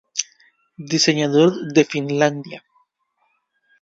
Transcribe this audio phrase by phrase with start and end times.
[0.91, 2.59] Diseñador de Finlandia.